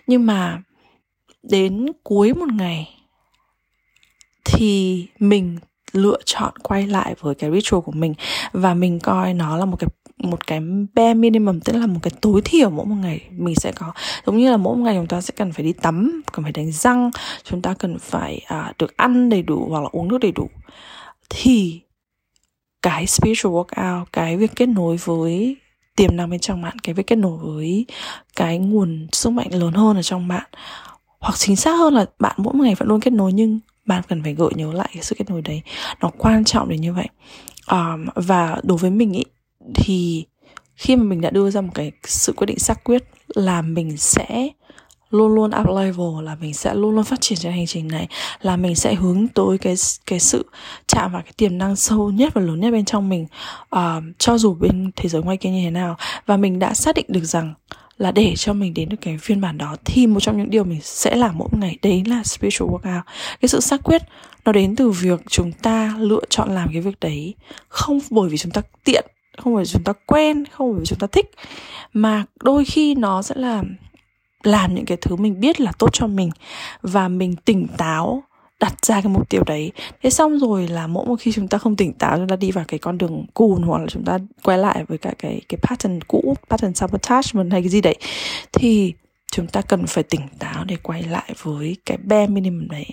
Nhưng 0.06 0.26
mà 0.26 0.62
đến 1.42 1.86
cuối 2.02 2.34
một 2.34 2.48
ngày 2.52 2.88
thì 4.44 5.06
mình 5.18 5.58
lựa 5.92 6.18
chọn 6.24 6.52
quay 6.62 6.86
lại 6.86 7.14
với 7.20 7.34
cái 7.34 7.50
ritual 7.50 7.80
của 7.80 7.92
mình. 7.92 8.14
Và 8.52 8.74
mình 8.74 8.98
coi 8.98 9.34
nó 9.34 9.56
là 9.56 9.64
một 9.64 9.76
cái 9.78 9.88
một 10.18 10.46
cái 10.46 10.60
bare 10.94 11.14
minimum 11.14 11.60
tức 11.60 11.76
là 11.76 11.86
một 11.86 12.00
cái 12.02 12.10
tối 12.20 12.40
thiểu 12.44 12.70
mỗi 12.70 12.86
một 12.86 12.96
ngày 13.02 13.20
mình 13.30 13.54
sẽ 13.54 13.72
có. 13.72 13.92
Giống 14.26 14.36
như 14.36 14.50
là 14.50 14.56
mỗi 14.56 14.76
một 14.76 14.82
ngày 14.82 14.94
chúng 14.96 15.06
ta 15.06 15.20
sẽ 15.20 15.34
cần 15.36 15.52
phải 15.52 15.64
đi 15.64 15.72
tắm 15.72 16.22
cần 16.32 16.42
phải 16.42 16.52
đánh 16.52 16.72
răng 16.72 17.10
chúng 17.44 17.62
ta 17.62 17.74
cần 17.78 17.98
phải 17.98 18.40
à, 18.46 18.72
được 18.78 18.96
ăn 18.96 19.28
đầy 19.28 19.42
đủ 19.42 19.66
hoặc 19.70 19.80
là 19.80 19.88
uống 19.92 20.08
nước 20.08 20.18
đầy 20.18 20.32
đủ. 20.32 20.48
Thì 21.30 21.80
cái 22.82 23.06
spiritual 23.06 23.54
workout 23.54 24.04
cái 24.12 24.36
việc 24.36 24.50
kết 24.56 24.66
nối 24.66 24.96
với 24.96 25.56
tiềm 25.96 26.16
năng 26.16 26.30
bên 26.30 26.40
trong 26.40 26.62
bạn 26.62 26.78
cái 26.78 26.94
việc 26.94 27.06
kết 27.06 27.16
nối 27.16 27.38
với 27.38 27.86
cái 28.36 28.58
nguồn 28.58 29.06
sức 29.12 29.30
mạnh 29.30 29.54
lớn 29.54 29.72
hơn 29.72 29.96
ở 29.96 30.02
trong 30.02 30.28
bạn 30.28 30.46
hoặc 31.18 31.34
chính 31.36 31.56
xác 31.56 31.72
hơn 31.72 31.94
là 31.94 32.06
bạn 32.18 32.34
mỗi 32.36 32.54
một 32.54 32.64
ngày 32.64 32.74
vẫn 32.74 32.88
luôn 32.88 33.00
kết 33.00 33.12
nối 33.12 33.32
nhưng 33.32 33.58
bạn 33.90 34.02
cần 34.08 34.22
phải 34.22 34.34
gợi 34.34 34.50
nhớ 34.54 34.72
lại 34.72 34.88
cái 34.94 35.02
sự 35.02 35.14
kết 35.18 35.30
nối 35.30 35.42
đấy. 35.42 35.62
Nó 36.00 36.10
quan 36.18 36.44
trọng 36.44 36.68
đến 36.68 36.80
như 36.80 36.92
vậy. 36.92 37.08
Um, 37.70 38.06
và 38.14 38.60
đối 38.62 38.78
với 38.78 38.90
mình 38.90 39.12
ý, 39.12 39.24
thì 39.74 40.24
khi 40.76 40.96
mà 40.96 41.02
mình 41.02 41.20
đã 41.20 41.30
đưa 41.30 41.50
ra 41.50 41.60
một 41.60 41.70
cái 41.74 41.92
sự 42.04 42.32
quyết 42.32 42.46
định 42.46 42.58
xác 42.58 42.84
quyết 42.84 43.02
là 43.34 43.62
mình 43.62 43.96
sẽ 43.96 44.48
luôn 45.10 45.34
luôn 45.34 45.50
up 45.60 45.66
level 45.66 46.24
là 46.24 46.34
mình 46.40 46.54
sẽ 46.54 46.74
luôn 46.74 46.94
luôn 46.94 47.04
phát 47.04 47.20
triển 47.20 47.38
trên 47.38 47.52
hành 47.52 47.66
trình 47.66 47.88
này 47.88 48.08
là 48.40 48.56
mình 48.56 48.74
sẽ 48.74 48.94
hướng 48.94 49.28
tới 49.28 49.58
cái 49.58 49.74
cái 50.06 50.20
sự 50.20 50.46
chạm 50.86 51.12
vào 51.12 51.22
cái 51.22 51.32
tiềm 51.36 51.58
năng 51.58 51.76
sâu 51.76 52.10
nhất 52.10 52.34
và 52.34 52.40
lớn 52.40 52.60
nhất 52.60 52.70
bên 52.70 52.84
trong 52.84 53.08
mình 53.08 53.26
uh, 53.76 54.02
cho 54.18 54.38
dù 54.38 54.54
bên 54.54 54.90
thế 54.96 55.08
giới 55.08 55.22
ngoài 55.22 55.36
kia 55.36 55.50
như 55.50 55.64
thế 55.64 55.70
nào. 55.70 55.96
Và 56.26 56.36
mình 56.36 56.58
đã 56.58 56.74
xác 56.74 56.94
định 56.94 57.06
được 57.08 57.24
rằng 57.24 57.54
là 58.00 58.10
để 58.10 58.34
cho 58.36 58.52
mình 58.52 58.74
đến 58.74 58.88
được 58.88 58.96
cái 59.00 59.18
phiên 59.18 59.40
bản 59.40 59.58
đó, 59.58 59.76
thì 59.84 60.06
một 60.06 60.20
trong 60.20 60.38
những 60.38 60.50
điều 60.50 60.64
mình 60.64 60.80
sẽ 60.82 61.16
làm 61.16 61.38
mỗi 61.38 61.48
ngày 61.52 61.78
đấy 61.82 62.02
là 62.06 62.22
spiritual 62.24 62.70
workout. 62.70 63.02
Cái 63.40 63.48
sự 63.48 63.60
xác 63.60 63.82
quyết 63.84 64.02
nó 64.44 64.52
đến 64.52 64.76
từ 64.76 64.90
việc 64.90 65.20
chúng 65.28 65.52
ta 65.52 65.94
lựa 65.98 66.20
chọn 66.28 66.54
làm 66.54 66.68
cái 66.72 66.80
việc 66.80 67.00
đấy 67.00 67.34
không 67.68 67.98
bởi 68.10 68.28
vì 68.28 68.38
chúng 68.38 68.52
ta 68.52 68.62
tiện, 68.84 69.04
không 69.38 69.54
bởi 69.54 69.64
vì 69.64 69.70
chúng 69.70 69.84
ta 69.84 69.92
quen, 70.06 70.44
không 70.50 70.70
bởi 70.70 70.80
vì 70.80 70.86
chúng 70.86 70.98
ta 70.98 71.06
thích, 71.06 71.30
mà 71.92 72.24
đôi 72.42 72.64
khi 72.64 72.94
nó 72.94 73.22
sẽ 73.22 73.34
là, 73.38 73.62
làm 74.42 74.74
những 74.74 74.84
cái 74.84 74.98
thứ 75.00 75.16
mình 75.16 75.40
biết 75.40 75.60
là 75.60 75.72
tốt 75.78 75.88
cho 75.92 76.06
mình 76.06 76.30
và 76.82 77.08
mình 77.08 77.36
tỉnh 77.36 77.66
táo 77.76 78.22
đặt 78.60 78.86
ra 78.86 79.00
cái 79.00 79.12
mục 79.12 79.28
tiêu 79.28 79.42
đấy. 79.46 79.72
Thế 80.02 80.10
xong 80.10 80.38
rồi 80.38 80.68
là 80.68 80.86
mỗi 80.86 81.06
một 81.06 81.16
khi 81.20 81.32
chúng 81.32 81.48
ta 81.48 81.58
không 81.58 81.76
tỉnh 81.76 81.92
táo 81.92 82.16
chúng 82.16 82.28
ta 82.28 82.36
đi 82.36 82.50
vào 82.50 82.64
cái 82.68 82.78
con 82.78 82.98
đường 82.98 83.26
cùn 83.34 83.62
hoặc 83.62 83.78
là 83.78 83.86
chúng 83.88 84.04
ta 84.04 84.18
quay 84.42 84.58
lại 84.58 84.84
với 84.88 84.98
cả 84.98 85.12
cái 85.18 85.40
cái 85.48 85.58
pattern 85.62 86.00
cũ 86.08 86.36
pattern 86.50 86.74
sabotagement 86.74 87.52
hay 87.52 87.62
cái 87.62 87.68
gì 87.68 87.80
đấy 87.80 87.96
thì 88.52 88.92
chúng 89.32 89.46
ta 89.46 89.60
cần 89.62 89.86
phải 89.86 90.04
tỉnh 90.04 90.20
táo 90.38 90.64
để 90.64 90.76
quay 90.82 91.02
lại 91.02 91.34
với 91.42 91.76
cái 91.86 91.96
bare 91.96 92.26
minimum 92.26 92.68
đấy. 92.68 92.86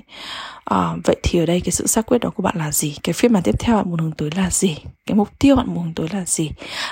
À, 0.66 0.96
vậy 1.04 1.16
thì 1.24 1.40
ở 1.40 1.46
đây 1.46 1.62
cái 1.62 1.72
sự 1.72 1.88
xác 1.88 2.06
quyết 2.06 2.18
đó 2.18 2.30
của 2.30 2.44
bạn 2.44 2.58
là 2.58 2.72
gì? 2.72 2.96
Cái 3.04 3.14
phiên 3.14 3.34
bản 3.34 3.44
tiếp 3.44 3.56
theo 3.60 3.76
bạn 3.76 3.90
muốn 3.90 4.00
hướng 4.00 4.12
tới 4.12 4.30
là 4.36 4.50
gì? 4.50 4.78
Cái 5.06 5.16
mục 5.16 5.40
tiêu 5.40 5.56
bạn 5.56 5.74
muốn 5.74 5.84
hướng 5.84 5.94
tới 5.94 6.08
là 6.14 6.26
gì? 6.26 6.52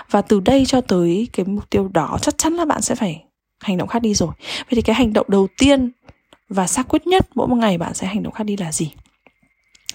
Và 0.10 0.22
từ 0.22 0.40
đây 0.40 0.66
cho 0.66 0.82
tới 0.82 1.28
cái 1.34 1.46
mục 1.46 1.70
tiêu 1.70 1.90
đó 1.94 2.18
chắc 2.22 2.38
chắn 2.38 2.54
là 2.54 2.66
bạn 2.66 2.82
sẽ 2.82 2.96
phải 2.96 3.24
hành 3.64 3.78
động 3.78 3.88
khác 3.88 4.02
đi 4.02 4.14
rồi. 4.14 4.32
Vậy 4.40 4.76
thì 4.76 4.82
cái 4.82 4.96
hành 4.96 5.14
động 5.14 5.26
đầu 5.30 5.48
tiên 5.58 5.92
và 6.50 6.68
xác 6.68 6.88
quyết 6.88 7.08
nhất 7.08 7.30
mỗi 7.36 7.48
một 7.48 7.56
ngày 7.56 7.78
bạn 7.78 7.94
sẽ 7.94 8.08
hành 8.08 8.24
động 8.24 8.34
khác 8.34 8.44
đi 8.44 8.58
là 8.58 8.72
gì? 8.72 8.92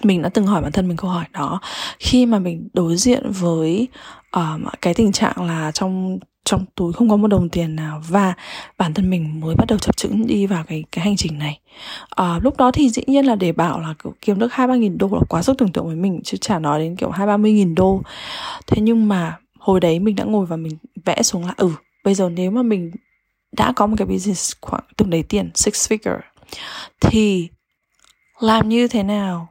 Mình 0.03 0.21
đã 0.21 0.29
từng 0.29 0.47
hỏi 0.47 0.61
bản 0.61 0.71
thân 0.71 0.87
mình 0.87 0.97
câu 0.97 1.09
hỏi 1.09 1.25
đó. 1.31 1.59
Khi 1.99 2.25
mà 2.25 2.39
mình 2.39 2.69
đối 2.73 2.95
diện 2.95 3.31
với 3.31 3.87
um, 4.31 4.65
cái 4.81 4.93
tình 4.93 5.11
trạng 5.11 5.45
là 5.47 5.71
trong 5.71 6.19
trong 6.45 6.65
túi 6.75 6.93
không 6.93 7.09
có 7.09 7.17
một 7.17 7.27
đồng 7.27 7.49
tiền 7.49 7.75
nào 7.75 8.01
và 8.09 8.33
bản 8.77 8.93
thân 8.93 9.09
mình 9.09 9.39
mới 9.39 9.55
bắt 9.55 9.65
đầu 9.67 9.79
chập 9.79 9.97
chững 9.97 10.27
đi 10.27 10.45
vào 10.45 10.63
cái 10.63 10.83
cái 10.91 11.05
hành 11.05 11.15
trình 11.17 11.37
này. 11.37 11.59
À, 12.09 12.39
lúc 12.41 12.57
đó 12.57 12.71
thì 12.71 12.89
dĩ 12.89 13.03
nhiên 13.07 13.25
là 13.25 13.35
để 13.35 13.51
bảo 13.51 13.79
là 13.79 13.93
kiểu 14.03 14.13
kiếm 14.21 14.39
được 14.39 14.53
hai 14.53 14.67
ba 14.67 14.75
nghìn 14.75 14.97
đô 14.97 15.09
là 15.11 15.21
quá 15.29 15.41
sức 15.41 15.57
tưởng 15.57 15.71
tượng 15.71 15.85
với 15.85 15.95
mình 15.95 16.21
chứ 16.23 16.37
chả 16.37 16.59
nói 16.59 16.79
đến 16.79 16.95
kiểu 16.95 17.09
hai 17.09 17.27
ba 17.27 17.37
mươi 17.37 17.51
nghìn 17.51 17.75
đô. 17.75 18.01
Thế 18.67 18.81
nhưng 18.81 19.07
mà 19.07 19.37
hồi 19.59 19.79
đấy 19.79 19.99
mình 19.99 20.15
đã 20.15 20.23
ngồi 20.23 20.45
và 20.45 20.55
mình 20.55 20.77
vẽ 21.05 21.23
xuống 21.23 21.45
là 21.45 21.53
ừ 21.57 21.71
bây 22.03 22.13
giờ 22.13 22.29
nếu 22.29 22.51
mà 22.51 22.63
mình 22.63 22.91
đã 23.57 23.73
có 23.75 23.87
một 23.87 23.95
cái 23.97 24.07
business 24.07 24.53
khoảng 24.61 24.83
từng 24.97 25.09
đấy 25.09 25.23
tiền 25.29 25.49
six 25.55 25.91
figure 25.91 26.19
thì 26.99 27.49
làm 28.39 28.69
như 28.69 28.87
thế 28.87 29.03
nào? 29.03 29.47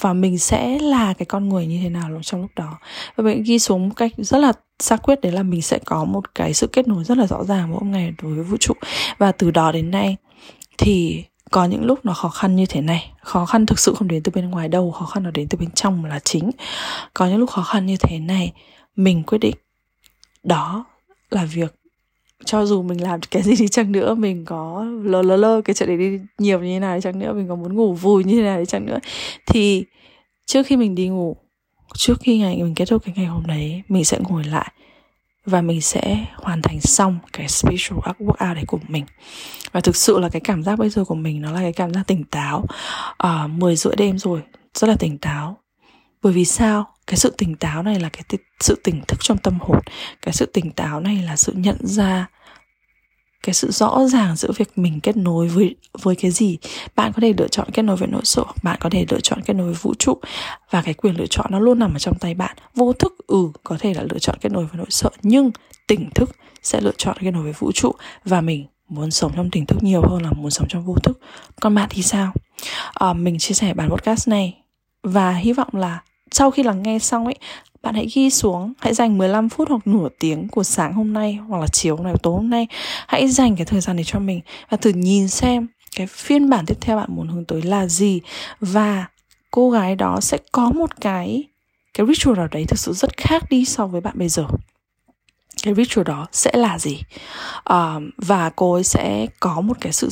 Và 0.00 0.12
mình 0.12 0.38
sẽ 0.38 0.78
là 0.78 1.14
cái 1.14 1.26
con 1.26 1.48
người 1.48 1.66
như 1.66 1.80
thế 1.82 1.88
nào 1.88 2.20
trong 2.22 2.40
lúc 2.42 2.50
đó? 2.56 2.78
Và 3.16 3.24
mình 3.24 3.42
ghi 3.42 3.58
xuống 3.58 3.88
một 3.88 3.94
cách 3.96 4.12
rất 4.18 4.38
là 4.38 4.52
xác 4.78 5.02
quyết 5.02 5.20
đấy 5.20 5.32
là 5.32 5.42
mình 5.42 5.62
sẽ 5.62 5.78
có 5.84 6.04
một 6.04 6.34
cái 6.34 6.54
sự 6.54 6.66
kết 6.66 6.88
nối 6.88 7.04
rất 7.04 7.18
là 7.18 7.26
rõ 7.26 7.44
ràng 7.44 7.70
mỗi 7.70 7.84
ngày 7.84 8.12
đối 8.22 8.34
với 8.34 8.44
vũ 8.44 8.56
trụ. 8.56 8.74
Và 9.18 9.32
từ 9.32 9.50
đó 9.50 9.72
đến 9.72 9.90
nay 9.90 10.16
thì 10.78 11.24
có 11.50 11.64
những 11.64 11.84
lúc 11.84 12.04
nó 12.04 12.12
khó 12.12 12.28
khăn 12.28 12.56
như 12.56 12.66
thế 12.66 12.80
này. 12.80 13.12
Khó 13.22 13.46
khăn 13.46 13.66
thực 13.66 13.78
sự 13.78 13.94
không 13.94 14.08
đến 14.08 14.22
từ 14.22 14.32
bên 14.34 14.50
ngoài 14.50 14.68
đâu, 14.68 14.90
khó 14.90 15.06
khăn 15.06 15.22
nó 15.22 15.30
đến 15.30 15.48
từ 15.48 15.58
bên 15.58 15.70
trong 15.70 16.04
là 16.04 16.18
chính. 16.18 16.50
Có 17.14 17.26
những 17.26 17.38
lúc 17.38 17.50
khó 17.50 17.62
khăn 17.62 17.86
như 17.86 17.96
thế 17.96 18.18
này, 18.18 18.52
mình 18.96 19.22
quyết 19.22 19.38
định 19.38 19.56
đó 20.42 20.84
là 21.30 21.44
việc 21.44 21.74
cho 22.44 22.66
dù 22.66 22.82
mình 22.82 23.02
làm 23.02 23.20
cái 23.30 23.42
gì 23.42 23.56
đi 23.56 23.68
chăng 23.68 23.92
nữa 23.92 24.14
mình 24.14 24.44
có 24.44 24.86
lơ 25.02 25.22
lơ 25.22 25.36
lơ 25.36 25.60
cái 25.64 25.74
chuyện 25.74 25.88
đấy 25.88 25.98
đi 25.98 26.20
nhiều 26.38 26.60
như 26.60 26.74
thế 26.74 26.78
nào 26.78 26.94
đi 26.94 27.00
chăng 27.00 27.18
nữa 27.18 27.32
mình 27.32 27.48
có 27.48 27.54
muốn 27.54 27.74
ngủ 27.74 27.92
vui 27.92 28.24
như 28.24 28.36
thế 28.36 28.42
nào 28.42 28.58
đi 28.58 28.66
chăng 28.66 28.86
nữa. 28.86 28.98
Thì 29.46 29.84
trước 30.46 30.66
khi 30.66 30.76
mình 30.76 30.94
đi 30.94 31.08
ngủ 31.08 31.36
trước 31.94 32.14
khi 32.20 32.38
ngày 32.38 32.62
mình 32.62 32.74
kết 32.74 32.84
thúc 32.88 33.02
cái 33.04 33.14
ngày 33.16 33.26
hôm 33.26 33.46
đấy 33.46 33.82
mình 33.88 34.04
sẽ 34.04 34.18
ngồi 34.28 34.44
lại 34.44 34.72
và 35.46 35.62
mình 35.62 35.80
sẽ 35.80 36.24
hoàn 36.34 36.62
thành 36.62 36.80
xong 36.80 37.18
cái 37.32 37.48
spiritual 37.48 37.98
workout 38.18 38.54
đấy 38.54 38.64
của 38.66 38.78
mình. 38.88 39.04
Và 39.72 39.80
thực 39.80 39.96
sự 39.96 40.18
là 40.18 40.28
cái 40.28 40.40
cảm 40.40 40.62
giác 40.62 40.78
bây 40.78 40.90
giờ 40.90 41.04
của 41.04 41.14
mình 41.14 41.40
nó 41.40 41.52
là 41.52 41.60
cái 41.60 41.72
cảm 41.72 41.94
giác 41.94 42.06
tỉnh 42.06 42.24
táo. 42.24 42.64
À, 43.18 43.46
10 43.46 43.76
rưỡi 43.76 43.96
đêm 43.96 44.18
rồi 44.18 44.40
rất 44.74 44.86
là 44.88 44.96
tỉnh 44.98 45.18
táo 45.18 45.56
bởi 46.22 46.32
vì 46.32 46.44
sao? 46.44 46.86
Cái 47.06 47.16
sự 47.16 47.34
tỉnh 47.38 47.56
táo 47.56 47.82
này 47.82 48.00
là 48.00 48.08
cái 48.08 48.22
t- 48.28 48.38
sự 48.60 48.80
tỉnh 48.84 49.00
thức 49.08 49.18
trong 49.22 49.38
tâm 49.38 49.58
hồn. 49.60 49.80
Cái 50.22 50.32
sự 50.32 50.46
tỉnh 50.46 50.70
táo 50.70 51.00
này 51.00 51.22
là 51.26 51.36
sự 51.36 51.52
nhận 51.56 51.76
ra 51.80 52.28
cái 53.42 53.54
sự 53.54 53.70
rõ 53.70 54.06
ràng 54.08 54.36
giữa 54.36 54.52
việc 54.56 54.78
mình 54.78 55.00
kết 55.00 55.16
nối 55.16 55.48
với 55.48 55.76
với 56.02 56.16
cái 56.16 56.30
gì. 56.30 56.58
Bạn 56.96 57.12
có 57.12 57.20
thể 57.20 57.34
lựa 57.38 57.48
chọn 57.48 57.70
kết 57.72 57.82
nối 57.82 57.96
với 57.96 58.08
nỗi 58.08 58.20
sợ 58.24 58.44
bạn 58.62 58.76
có 58.80 58.90
thể 58.90 59.06
lựa 59.08 59.20
chọn 59.20 59.42
kết 59.42 59.54
nối 59.54 59.66
với 59.66 59.74
vũ 59.74 59.94
trụ 59.98 60.18
và 60.70 60.82
cái 60.82 60.94
quyền 60.94 61.18
lựa 61.18 61.26
chọn 61.26 61.46
nó 61.50 61.58
luôn 61.58 61.78
nằm 61.78 61.94
ở 61.94 61.98
trong 61.98 62.18
tay 62.18 62.34
bạn. 62.34 62.56
Vô 62.74 62.92
thức 62.92 63.14
ừ 63.26 63.48
có 63.64 63.76
thể 63.80 63.94
là 63.94 64.02
lựa 64.02 64.18
chọn 64.18 64.36
kết 64.40 64.52
nối 64.52 64.64
với 64.64 64.78
nỗi 64.78 64.86
sợ 64.90 65.10
nhưng 65.22 65.50
tỉnh 65.86 66.10
thức 66.14 66.30
sẽ 66.62 66.80
lựa 66.80 66.92
chọn 66.96 67.16
kết 67.20 67.30
nối 67.30 67.42
với 67.42 67.52
vũ 67.52 67.72
trụ 67.72 67.92
và 68.24 68.40
mình 68.40 68.66
muốn 68.88 69.10
sống 69.10 69.32
trong 69.36 69.50
tỉnh 69.50 69.66
thức 69.66 69.82
nhiều 69.82 70.02
hơn 70.02 70.22
là 70.22 70.30
muốn 70.30 70.50
sống 70.50 70.68
trong 70.68 70.84
vô 70.84 70.94
thức. 70.94 71.20
Còn 71.60 71.74
bạn 71.74 71.88
thì 71.90 72.02
sao? 72.02 72.32
À, 72.94 73.12
mình 73.12 73.38
chia 73.38 73.54
sẻ 73.54 73.74
bản 73.74 73.90
podcast 73.90 74.28
này 74.28 74.62
và 75.02 75.32
hy 75.32 75.52
vọng 75.52 75.68
là 75.72 76.02
sau 76.30 76.50
khi 76.50 76.62
lắng 76.62 76.82
nghe 76.82 76.98
xong 76.98 77.24
ấy 77.24 77.36
bạn 77.82 77.94
hãy 77.94 78.08
ghi 78.14 78.30
xuống 78.30 78.72
hãy 78.78 78.94
dành 78.94 79.18
15 79.18 79.48
phút 79.48 79.68
hoặc 79.68 79.86
nửa 79.86 80.08
tiếng 80.18 80.48
của 80.48 80.62
sáng 80.62 80.92
hôm 80.92 81.12
nay 81.12 81.38
hoặc 81.48 81.58
là 81.58 81.66
chiều 81.66 81.96
hôm 81.96 82.04
nay 82.04 82.14
tối 82.22 82.34
hôm 82.34 82.50
nay. 82.50 82.66
Hãy 83.06 83.28
dành 83.28 83.56
cái 83.56 83.66
thời 83.66 83.80
gian 83.80 83.96
này 83.96 84.04
cho 84.04 84.18
mình 84.18 84.40
và 84.68 84.76
thử 84.76 84.90
nhìn 84.90 85.28
xem 85.28 85.66
cái 85.96 86.06
phiên 86.06 86.50
bản 86.50 86.66
tiếp 86.66 86.76
theo 86.80 86.96
bạn 86.96 87.08
muốn 87.12 87.28
hướng 87.28 87.44
tới 87.44 87.62
là 87.62 87.86
gì. 87.86 88.20
Và 88.60 89.06
cô 89.50 89.70
gái 89.70 89.94
đó 89.96 90.20
sẽ 90.20 90.38
có 90.52 90.70
một 90.70 91.00
cái 91.00 91.44
cái 91.94 92.06
ritual 92.06 92.36
nào 92.36 92.48
đấy 92.50 92.64
thực 92.68 92.78
sự 92.78 92.92
rất 92.92 93.16
khác 93.16 93.42
đi 93.50 93.64
so 93.64 93.86
với 93.86 94.00
bạn 94.00 94.14
bây 94.18 94.28
giờ. 94.28 94.46
Cái 95.62 95.74
ritual 95.74 96.04
đó 96.04 96.26
sẽ 96.32 96.50
là 96.54 96.78
gì? 96.78 97.00
Um, 97.64 98.10
và 98.16 98.50
cô 98.56 98.72
ấy 98.72 98.84
sẽ 98.84 99.26
có 99.40 99.60
một 99.60 99.76
cái 99.80 99.92
sự 99.92 100.08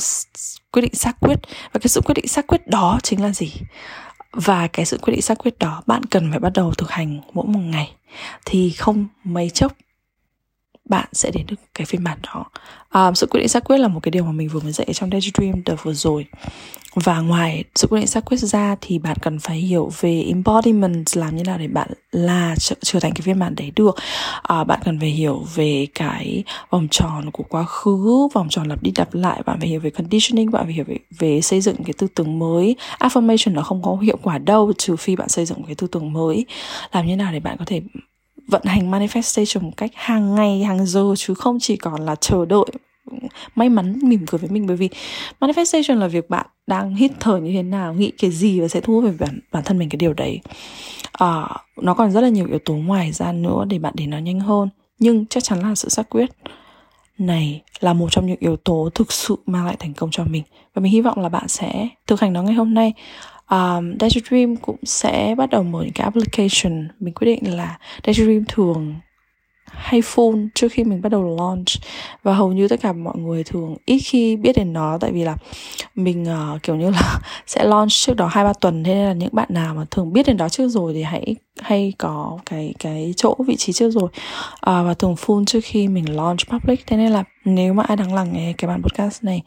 quyết 0.71 0.81
định 0.81 0.95
xác 0.95 1.19
quyết. 1.19 1.39
Và 1.73 1.79
cái 1.79 1.87
sự 1.87 2.01
quyết 2.01 2.13
định 2.13 2.27
xác 2.27 2.47
quyết 2.47 2.67
đó 2.67 2.99
chính 3.03 3.23
là 3.23 3.33
gì? 3.33 3.53
Và 4.31 4.67
cái 4.67 4.85
sự 4.85 4.97
quyết 4.97 5.11
định 5.11 5.21
xác 5.21 5.37
quyết 5.37 5.59
đó, 5.59 5.83
bạn 5.85 6.03
cần 6.03 6.29
phải 6.31 6.39
bắt 6.39 6.53
đầu 6.53 6.73
thực 6.73 6.91
hành 6.91 7.21
mỗi 7.33 7.45
một 7.47 7.59
ngày. 7.59 7.91
Thì 8.45 8.71
không 8.71 9.07
mấy 9.23 9.49
chốc 9.49 9.73
bạn 10.89 11.07
sẽ 11.13 11.31
đến 11.31 11.45
được 11.47 11.55
cái 11.73 11.85
phiên 11.85 12.03
bản 12.03 12.17
đó. 12.23 12.45
À, 12.89 13.11
sự 13.15 13.27
quyết 13.27 13.39
định 13.39 13.49
xác 13.49 13.63
quyết 13.63 13.77
là 13.77 13.87
một 13.87 13.99
cái 14.03 14.11
điều 14.11 14.23
mà 14.23 14.31
mình 14.31 14.49
vừa 14.49 14.59
mới 14.59 14.71
dạy 14.71 14.87
trong 14.93 15.09
Daydream 15.11 15.63
đợt 15.65 15.83
vừa 15.83 15.93
rồi. 15.93 16.25
Và 16.95 17.19
ngoài 17.19 17.63
sự 17.75 17.87
quyết 17.87 17.99
định 17.99 18.07
xác 18.07 18.25
quyết 18.25 18.37
ra 18.37 18.75
thì 18.81 18.99
bạn 18.99 19.17
cần 19.21 19.39
phải 19.39 19.57
hiểu 19.57 19.91
về 19.99 20.23
embodiment 20.27 21.05
làm 21.13 21.35
như 21.35 21.43
nào 21.43 21.57
để 21.57 21.67
bạn 21.67 21.89
là 22.11 22.55
trở, 22.59 22.75
trở 22.81 22.99
thành 22.99 23.11
cái 23.11 23.21
phiên 23.21 23.39
bản 23.39 23.55
đấy 23.55 23.71
được. 23.75 23.95
À, 24.41 24.63
bạn 24.63 24.79
cần 24.85 24.99
phải 24.99 25.09
hiểu 25.09 25.45
về 25.55 25.87
cái 25.95 26.43
vòng 26.69 26.87
tròn 26.91 27.31
của 27.31 27.43
quá 27.49 27.63
khứ 27.63 28.27
vòng 28.33 28.47
tròn 28.49 28.67
lặp 28.67 28.83
đi 28.83 28.91
lặp 28.97 29.13
lại 29.13 29.41
bạn 29.45 29.59
phải 29.59 29.67
hiểu 29.67 29.79
về 29.79 29.89
conditioning 29.89 30.51
bạn 30.51 30.63
phải 30.65 30.73
hiểu 30.73 30.85
về, 30.87 30.97
về 31.19 31.41
xây 31.41 31.61
dựng 31.61 31.83
cái 31.83 31.93
tư 31.97 32.07
tưởng 32.15 32.39
mới. 32.39 32.75
Affirmation 32.99 33.53
nó 33.53 33.61
không 33.61 33.81
có 33.81 33.97
hiệu 34.01 34.17
quả 34.21 34.37
đâu 34.37 34.73
trừ 34.77 34.95
phi 34.95 35.15
bạn 35.15 35.29
xây 35.29 35.45
dựng 35.45 35.63
cái 35.63 35.75
tư 35.75 35.87
tưởng 35.87 36.13
mới. 36.13 36.45
Làm 36.91 37.07
như 37.07 37.15
nào 37.15 37.31
để 37.31 37.39
bạn 37.39 37.57
có 37.59 37.65
thể 37.65 37.81
vận 38.47 38.61
hành 38.65 38.91
manifestation 38.91 39.61
một 39.61 39.71
cách 39.77 39.91
hàng 39.93 40.35
ngày 40.35 40.63
hàng 40.63 40.85
giờ 40.85 41.13
chứ 41.17 41.33
không 41.33 41.57
chỉ 41.59 41.75
còn 41.75 42.05
là 42.05 42.15
chờ 42.15 42.45
đợi 42.45 42.65
may 43.55 43.69
mắn 43.69 43.99
mỉm 44.03 44.25
cười 44.27 44.39
với 44.39 44.49
mình. 44.49 44.67
Bởi 44.67 44.77
vì 44.77 44.89
manifestation 45.39 45.95
là 45.95 46.07
việc 46.07 46.29
bạn 46.29 46.45
đang 46.67 46.95
hít 46.95 47.11
thở 47.19 47.37
như 47.37 47.53
thế 47.53 47.63
nào 47.63 47.93
nghĩ 47.93 48.11
cái 48.11 48.31
gì 48.31 48.59
và 48.59 48.67
sẽ 48.67 48.81
thu 48.81 48.93
hút 48.93 49.03
về 49.03 49.11
bản 49.19 49.39
bản 49.51 49.63
thân 49.63 49.79
mình 49.79 49.89
cái 49.89 49.97
điều 49.97 50.13
đấy. 50.13 50.39
À, 51.11 51.49
nó 51.81 51.93
còn 51.93 52.11
rất 52.11 52.21
là 52.21 52.29
nhiều 52.29 52.47
yếu 52.47 52.59
tố 52.59 52.73
ngoài 52.73 53.11
ra 53.11 53.31
nữa 53.31 53.65
để 53.67 53.79
bạn 53.79 53.93
để 53.97 54.07
nó 54.07 54.17
nhanh 54.17 54.39
hơn 54.39 54.69
nhưng 54.99 55.25
chắc 55.25 55.43
chắn 55.43 55.59
là 55.59 55.75
sự 55.75 55.89
xác 55.89 56.09
quyết 56.09 56.29
này 57.17 57.61
là 57.79 57.93
một 57.93 58.07
trong 58.11 58.25
những 58.25 58.37
yếu 58.39 58.55
tố 58.55 58.89
thực 58.95 59.11
sự 59.11 59.35
mang 59.45 59.65
lại 59.65 59.75
thành 59.79 59.93
công 59.93 60.09
cho 60.11 60.23
mình. 60.23 60.43
Và 60.73 60.79
mình 60.79 60.91
hy 60.91 61.01
vọng 61.01 61.19
là 61.19 61.29
bạn 61.29 61.47
sẽ 61.47 61.87
thực 62.07 62.19
hành 62.19 62.33
nó 62.33 62.41
ngày 62.43 62.53
hôm 62.53 62.73
nay 62.73 62.93
um, 63.51 63.97
Daydream 63.99 64.55
cũng 64.55 64.77
sẽ 64.83 65.35
bắt 65.37 65.49
đầu 65.49 65.63
mở 65.63 65.83
những 65.83 65.93
cái 65.93 66.03
application. 66.03 66.87
Mình 66.99 67.13
quyết 67.13 67.25
định 67.25 67.57
là 67.57 67.77
Daydream 68.05 68.43
thường 68.47 68.95
hay 69.71 70.01
full 70.01 70.47
trước 70.55 70.67
khi 70.71 70.83
mình 70.83 71.01
bắt 71.01 71.09
đầu 71.09 71.37
launch. 71.37 71.67
Và 72.23 72.33
hầu 72.33 72.53
như 72.53 72.67
tất 72.67 72.81
cả 72.81 72.93
mọi 72.93 73.17
người 73.17 73.43
thường 73.43 73.75
ít 73.85 73.99
khi 73.99 74.35
biết 74.35 74.55
đến 74.55 74.73
nó 74.73 74.97
tại 75.01 75.11
vì 75.11 75.23
là 75.23 75.35
mình 75.95 76.25
uh, 76.55 76.63
kiểu 76.63 76.75
như 76.75 76.89
là 76.89 77.19
sẽ 77.47 77.63
launch 77.63 77.91
trước 77.91 78.15
đó 78.15 78.27
hai 78.27 78.43
ba 78.43 78.53
tuần 78.53 78.83
thế 78.83 78.93
nên 78.93 79.05
là 79.05 79.13
những 79.13 79.29
bạn 79.31 79.47
nào 79.51 79.75
mà 79.75 79.85
thường 79.91 80.13
biết 80.13 80.27
đến 80.27 80.37
đó 80.37 80.49
trước 80.49 80.69
rồi 80.69 80.93
thì 80.93 81.03
hãy 81.03 81.35
hay 81.59 81.93
có 81.97 82.39
cái 82.45 82.73
cái 82.79 83.13
chỗ 83.17 83.35
vị 83.47 83.55
trí 83.55 83.73
trước 83.73 83.91
rồi. 83.91 84.03
Uh, 84.03 84.59
và 84.61 84.93
thường 84.99 85.15
full 85.15 85.45
trước 85.45 85.59
khi 85.63 85.87
mình 85.87 86.15
launch 86.15 86.39
public. 86.49 86.87
Thế 86.87 86.97
nên 86.97 87.11
là 87.11 87.23
nếu 87.45 87.73
mà 87.73 87.83
ai 87.83 87.97
đang 87.97 88.13
lắng 88.13 88.33
nghe 88.33 88.53
cái 88.57 88.67
bản 88.67 88.81
podcast 88.81 89.23
này 89.23 89.41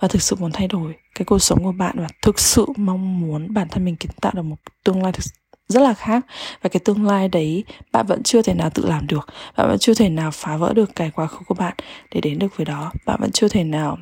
và 0.00 0.08
thực 0.08 0.22
sự 0.22 0.36
muốn 0.38 0.52
thay 0.52 0.68
đổi 0.68 0.94
cái 1.14 1.24
cuộc 1.24 1.38
sống 1.38 1.64
của 1.64 1.72
bạn 1.72 1.96
và 1.98 2.06
thực 2.22 2.38
sự 2.38 2.66
mong 2.76 3.20
muốn 3.20 3.54
bản 3.54 3.68
thân 3.68 3.84
mình 3.84 3.96
kiến 3.96 4.10
tạo 4.20 4.32
được 4.36 4.42
một 4.42 4.56
tương 4.84 5.02
lai 5.02 5.12
thực 5.12 5.22
rất 5.68 5.80
là 5.80 5.94
khác. 5.94 6.26
Và 6.62 6.68
cái 6.68 6.80
tương 6.84 7.06
lai 7.06 7.28
đấy 7.28 7.64
bạn 7.92 8.06
vẫn 8.06 8.22
chưa 8.22 8.42
thể 8.42 8.54
nào 8.54 8.70
tự 8.70 8.86
làm 8.86 9.06
được. 9.06 9.28
Bạn 9.56 9.68
vẫn 9.68 9.78
chưa 9.78 9.94
thể 9.94 10.08
nào 10.08 10.30
phá 10.30 10.56
vỡ 10.56 10.72
được 10.72 10.90
cái 10.96 11.10
quá 11.10 11.26
khứ 11.26 11.38
của 11.46 11.54
bạn 11.54 11.74
để 12.14 12.20
đến 12.20 12.38
được 12.38 12.56
với 12.56 12.64
đó. 12.64 12.92
Bạn 13.06 13.18
vẫn 13.20 13.30
chưa 13.32 13.48
thể 13.48 13.64
nào 13.64 13.98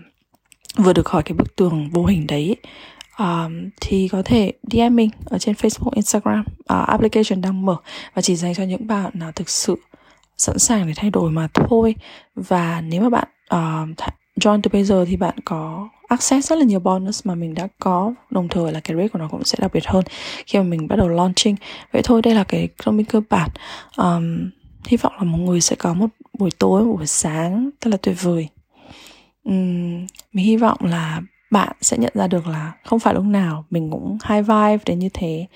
vừa 0.76 0.92
được 0.92 1.06
khỏi 1.06 1.22
cái 1.22 1.34
bức 1.34 1.56
tường 1.56 1.90
vô 1.90 2.04
hình 2.04 2.26
đấy. 2.26 2.56
Um, 3.18 3.68
thì 3.80 4.08
có 4.08 4.22
thể 4.24 4.52
DM 4.72 4.96
mình 4.96 5.10
ở 5.24 5.38
trên 5.38 5.54
Facebook, 5.54 5.90
Instagram, 5.94 6.40
uh, 6.40 6.86
application 6.86 7.40
đang 7.40 7.66
mở 7.66 7.76
và 8.14 8.22
chỉ 8.22 8.36
dành 8.36 8.54
cho 8.54 8.62
những 8.62 8.86
bạn 8.86 9.10
nào 9.14 9.32
thực 9.32 9.48
sự 9.48 9.76
sẵn 10.36 10.58
sàng 10.58 10.86
để 10.86 10.92
thay 10.96 11.10
đổi 11.10 11.30
mà 11.30 11.48
thôi. 11.54 11.94
Và 12.34 12.80
nếu 12.80 13.02
mà 13.02 13.10
bạn 13.10 13.28
uh, 13.54 13.96
join 14.40 14.60
từ 14.62 14.70
bây 14.72 14.84
giờ 14.84 15.04
thì 15.08 15.16
bạn 15.16 15.34
có 15.44 15.88
access 16.08 16.50
rất 16.50 16.58
là 16.58 16.64
nhiều 16.64 16.80
bonus 16.80 17.26
mà 17.26 17.34
mình 17.34 17.54
đã 17.54 17.68
có. 17.78 18.14
Đồng 18.30 18.48
thời 18.48 18.72
là 18.72 18.80
cái 18.80 18.96
rate 18.96 19.08
của 19.08 19.18
nó 19.18 19.28
cũng 19.28 19.44
sẽ 19.44 19.58
đặc 19.60 19.72
biệt 19.74 19.86
hơn 19.86 20.04
khi 20.46 20.58
mà 20.58 20.64
mình 20.64 20.88
bắt 20.88 20.96
đầu 20.96 21.08
launching. 21.08 21.56
Vậy 21.92 22.02
thôi 22.04 22.22
đây 22.22 22.34
là 22.34 22.44
cái 22.44 22.68
thông 22.82 22.96
minh 22.96 23.06
cơ 23.06 23.20
bản. 23.30 23.50
Um, 23.96 24.50
hy 24.86 24.96
vọng 24.96 25.12
là 25.18 25.24
mọi 25.24 25.40
người 25.40 25.60
sẽ 25.60 25.76
có 25.76 25.94
một 25.94 26.06
buổi 26.38 26.50
tối 26.58 26.84
một 26.84 26.96
buổi 26.96 27.06
sáng 27.06 27.70
rất 27.80 27.90
là 27.90 27.96
tuyệt 27.96 28.16
vời. 28.22 28.48
Um, 29.44 30.06
mình 30.32 30.44
hy 30.44 30.56
vọng 30.56 30.78
là 30.80 31.22
bạn 31.50 31.76
sẽ 31.80 31.98
nhận 31.98 32.12
ra 32.14 32.26
được 32.26 32.46
là 32.46 32.72
không 32.84 32.98
phải 32.98 33.14
lúc 33.14 33.24
nào 33.24 33.64
mình 33.70 33.90
cũng 33.90 34.18
high 34.28 34.46
vibe 34.46 34.78
đến 34.86 34.98
như 34.98 35.08
thế 35.14 35.46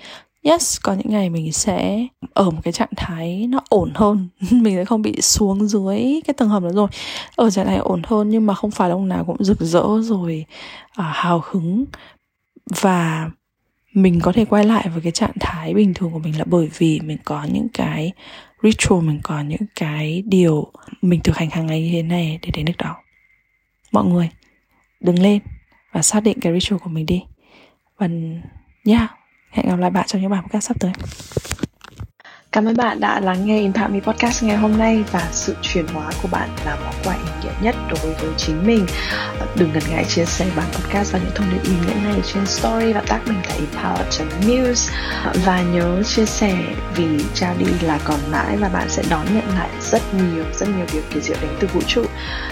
yes 0.43 0.79
có 0.83 0.93
những 0.93 1.09
ngày 1.09 1.29
mình 1.29 1.53
sẽ 1.53 2.07
ở 2.33 2.49
một 2.49 2.59
cái 2.63 2.73
trạng 2.73 2.89
thái 2.97 3.47
nó 3.47 3.59
ổn 3.69 3.91
hơn. 3.95 4.27
Mình 4.51 4.75
sẽ 4.75 4.85
không 4.85 5.01
bị 5.01 5.21
xuống 5.21 5.67
dưới 5.67 6.21
cái 6.25 6.33
tầng 6.33 6.49
hầm 6.49 6.63
đó 6.63 6.69
rồi. 6.73 6.87
Ở 7.35 7.49
trạng 7.49 7.65
thái 7.65 7.77
ổn 7.77 8.01
hơn 8.05 8.29
nhưng 8.29 8.45
mà 8.45 8.53
không 8.53 8.71
phải 8.71 8.89
lúc 8.89 9.01
nào 9.01 9.23
cũng 9.25 9.43
rực 9.43 9.59
rỡ 9.59 9.85
rồi 10.01 10.45
à, 10.93 11.11
hào 11.15 11.43
hứng. 11.45 11.85
Và 12.81 13.31
mình 13.93 14.19
có 14.19 14.31
thể 14.31 14.45
quay 14.45 14.65
lại 14.65 14.89
với 14.89 15.01
cái 15.01 15.11
trạng 15.11 15.33
thái 15.39 15.73
bình 15.73 15.93
thường 15.93 16.11
của 16.11 16.19
mình 16.19 16.37
là 16.37 16.45
bởi 16.47 16.69
vì 16.77 16.99
mình 16.99 17.17
có 17.25 17.43
những 17.51 17.67
cái 17.73 18.11
ritual 18.63 19.03
mình 19.03 19.19
có 19.23 19.41
những 19.41 19.61
cái 19.75 20.23
điều 20.25 20.71
mình 21.01 21.19
thực 21.23 21.37
hành 21.37 21.49
hàng 21.49 21.65
ngày 21.65 21.81
như 21.81 21.89
thế 21.91 22.03
này 22.03 22.39
để 22.41 22.49
đến 22.53 22.65
được 22.65 22.77
đó. 22.77 22.95
Mọi 23.91 24.05
người 24.05 24.29
đứng 24.99 25.19
lên 25.19 25.39
và 25.91 26.01
xác 26.01 26.23
định 26.23 26.39
cái 26.39 26.59
ritual 26.59 26.79
của 26.79 26.89
mình 26.89 27.05
đi. 27.05 27.23
Và 27.97 28.07
yeah 28.85 29.18
hẹn 29.49 29.69
gặp 29.69 29.79
lại 29.79 29.89
bạn 29.89 30.07
trong 30.07 30.21
những 30.21 30.31
bài 30.31 30.41
podcast 30.41 30.67
sắp 30.67 30.77
tới. 30.79 30.91
Cảm 32.51 32.65
ơn 32.65 32.77
bạn 32.77 32.99
đã 32.99 33.19
lắng 33.19 33.45
nghe 33.45 33.59
Impact 33.59 33.91
Me 33.91 33.99
Podcast 33.99 34.43
ngày 34.43 34.57
hôm 34.57 34.77
nay 34.77 35.03
và 35.11 35.27
sự 35.31 35.55
chuyển 35.61 35.87
hóa 35.87 36.11
của 36.21 36.27
bạn 36.31 36.49
là 36.65 36.77
món 36.83 36.93
quà 37.03 37.13
ý 37.13 37.31
nghĩa 37.43 37.53
nhất 37.61 37.75
đối 37.89 38.13
với 38.13 38.33
chính 38.37 38.67
mình. 38.67 38.85
Ờ, 39.39 39.47
đừng 39.55 39.73
ngần 39.73 39.83
ngại 39.89 40.05
chia 40.05 40.25
sẻ 40.25 40.45
bản 40.55 40.65
podcast 40.73 41.13
và 41.13 41.19
những 41.19 41.31
thông 41.35 41.47
điệp 41.51 41.63
ý 41.63 41.71
nghĩa 41.71 41.93
này 42.03 42.21
trên 42.33 42.45
story 42.45 42.93
và 42.93 43.01
tag 43.07 43.19
mình 43.25 43.37
tại 43.49 43.59
empower.news 43.59 44.91
ờ, 45.23 45.33
và 45.45 45.61
nhớ 45.61 46.03
chia 46.03 46.25
sẻ 46.25 46.57
vì 46.95 47.07
trao 47.33 47.55
đi 47.57 47.65
là 47.81 47.99
còn 48.03 48.19
mãi 48.31 48.57
và 48.57 48.69
bạn 48.69 48.89
sẽ 48.89 49.03
đón 49.09 49.25
nhận 49.35 49.57
lại 49.59 49.69
rất 49.81 50.01
nhiều 50.13 50.43
rất 50.53 50.69
nhiều 50.77 50.85
điều 50.93 51.01
kỳ 51.13 51.21
diệu 51.21 51.37
đến 51.41 51.51
từ 51.59 51.67
vũ 51.73 51.81
trụ. 51.87 52.05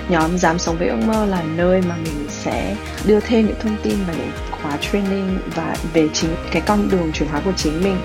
Nhóm 0.10 0.38
dám 0.38 0.60
sống 0.60 0.77
với 0.77 0.88
ước 0.88 1.00
mơ 1.06 1.25
là 1.25 1.44
nơi 1.56 1.82
mà 1.82 1.96
mình 2.04 2.27
sẽ 2.30 2.75
đưa 3.06 3.20
thêm 3.20 3.48
những 3.48 3.60
thông 3.62 3.77
tin 3.84 3.98
và 4.08 4.13
những 4.13 4.32
khóa 4.51 4.77
training 4.77 5.39
và 5.56 5.75
về 5.94 6.08
chính, 6.13 6.36
cái 6.51 6.62
con 6.66 6.89
đường 6.89 7.12
chuyển 7.13 7.30
hóa 7.30 7.42
của 7.46 7.54
chính 7.58 7.84
mình 7.84 7.98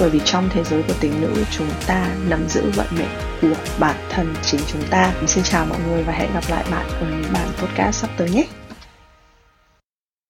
bởi 0.00 0.10
vì 0.10 0.20
trong 0.24 0.48
thế 0.52 0.64
giới 0.64 0.82
của 0.82 0.94
tính 1.00 1.20
nữ, 1.20 1.44
chúng 1.50 1.68
ta 1.86 2.06
nắm 2.28 2.48
giữ 2.48 2.62
vận 2.74 2.86
mệnh 2.90 3.08
của 3.42 3.60
bản 3.78 3.96
thân 4.10 4.34
chính 4.42 4.60
chúng 4.72 4.82
ta. 4.90 5.12
Xin 5.26 5.44
chào 5.44 5.66
mọi 5.66 5.78
người 5.88 6.02
và 6.02 6.12
hẹn 6.12 6.34
gặp 6.34 6.44
lại 6.48 6.64
bạn 6.70 6.86
ở 7.00 7.06
những 7.10 7.32
bản 7.32 7.48
podcast 7.58 8.00
sắp 8.00 8.10
tới 8.16 8.30
nhé. 8.30 8.46